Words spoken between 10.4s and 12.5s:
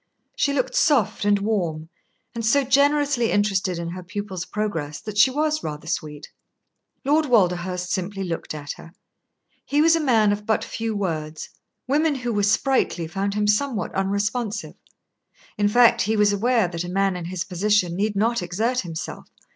but few words. Women who were